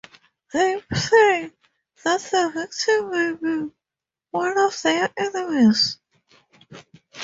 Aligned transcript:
They 0.51 0.81
pray 0.89 1.51
that 2.03 2.21
the 2.21 2.51
victim 2.55 3.11
may 3.11 3.33
be 3.67 3.71
one 4.31 4.57
of 4.57 4.75
their 4.81 5.11
enemies. 5.15 5.99